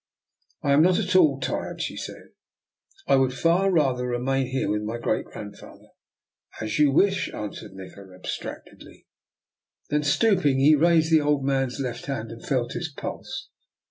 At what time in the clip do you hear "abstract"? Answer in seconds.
8.15-8.71